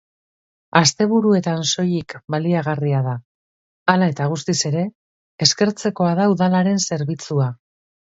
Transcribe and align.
Asteburuetan 0.77 1.59
soilik 1.71 2.15
baliagarria 2.35 3.01
da, 3.07 3.13
hala 3.93 4.07
eta 4.13 4.27
guztiz 4.31 4.55
ere 4.71 4.81
eskertzekoa 5.47 6.15
da 6.21 6.27
udalaren 6.33 6.83
zerbitzua. 6.89 7.51